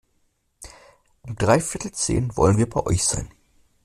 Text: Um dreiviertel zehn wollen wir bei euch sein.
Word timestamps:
Um 1.21 1.35
dreiviertel 1.35 1.91
zehn 1.93 2.35
wollen 2.35 2.57
wir 2.57 2.67
bei 2.67 2.83
euch 2.87 3.03
sein. 3.05 3.29